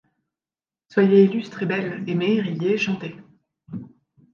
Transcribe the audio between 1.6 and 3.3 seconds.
et belle! aimez! riez! chantez!